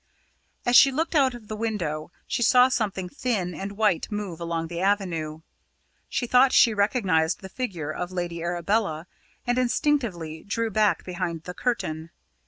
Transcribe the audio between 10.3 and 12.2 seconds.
drew back behind the curtain.